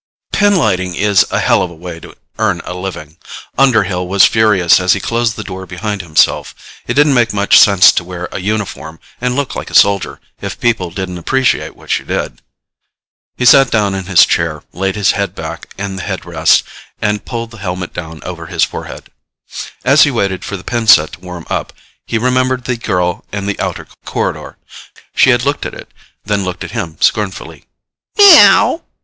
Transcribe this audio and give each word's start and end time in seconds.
_Illustrated 0.41 0.57
by 0.57 0.65
HUNTER 0.65 0.79
THE 0.79 0.79
TABLE 0.79 0.87
Pinlighting 0.87 0.99
is 0.99 1.25
a 1.29 1.39
hell 1.41 1.61
of 1.61 1.69
a 1.69 1.75
way 1.75 1.99
to 1.99 2.17
earn 2.39 2.61
a 2.65 2.73
living. 2.73 3.17
Underhill 3.55 4.07
was 4.07 4.25
furious 4.25 4.79
as 4.79 4.93
he 4.93 4.99
closed 4.99 5.35
the 5.35 5.43
door 5.43 5.67
behind 5.67 6.01
himself. 6.01 6.55
It 6.87 6.95
didn't 6.95 7.13
make 7.13 7.35
much 7.35 7.59
sense 7.59 7.91
to 7.91 8.03
wear 8.03 8.27
a 8.31 8.39
uniform 8.39 8.99
and 9.21 9.35
look 9.35 9.55
like 9.55 9.69
a 9.69 9.75
soldier 9.75 10.19
if 10.41 10.59
people 10.59 10.89
didn't 10.89 11.19
appreciate 11.19 11.75
what 11.75 11.99
you 11.99 12.05
did. 12.05 12.41
He 13.37 13.45
sat 13.45 13.69
down 13.69 13.93
in 13.93 14.07
his 14.07 14.25
chair, 14.25 14.63
laid 14.73 14.95
his 14.95 15.11
head 15.11 15.35
back 15.35 15.71
in 15.77 15.97
the 15.97 16.01
headrest 16.01 16.63
and 16.99 17.23
pulled 17.23 17.51
the 17.51 17.57
helmet 17.59 17.93
down 17.93 18.23
over 18.23 18.47
his 18.47 18.63
forehead. 18.63 19.11
As 19.85 20.01
he 20.01 20.09
waited 20.09 20.43
for 20.43 20.57
the 20.57 20.63
pin 20.63 20.87
set 20.87 21.11
to 21.11 21.19
warm 21.19 21.45
up, 21.47 21.73
he 22.07 22.17
remembered 22.17 22.63
the 22.63 22.75
girl 22.75 23.23
in 23.31 23.45
the 23.45 23.59
outer 23.59 23.85
corridor. 24.03 24.57
She 25.13 25.29
had 25.29 25.45
looked 25.45 25.67
at 25.67 25.75
it, 25.75 25.91
then 26.25 26.43
looked 26.43 26.63
at 26.63 26.71
him 26.71 26.97
scornfully. 26.99 27.65
"Meow." 28.17 28.81